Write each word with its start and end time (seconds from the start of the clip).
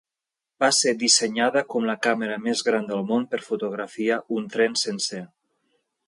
Va 0.63 0.67
ser 0.75 0.91
dissenyada 1.01 1.61
com 1.73 1.83
la 1.89 1.95
càmera 2.07 2.37
més 2.45 2.63
gran 2.69 2.89
del 2.91 3.03
món 3.11 3.27
per 3.33 3.41
fotografiar 3.49 4.17
un 4.41 4.49
tren 4.55 4.79
sencer. 4.85 5.21